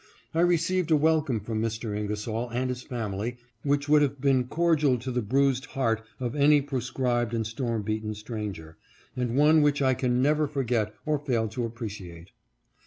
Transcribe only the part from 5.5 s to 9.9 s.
heart of any proscribed and storm beaten stranger, and one which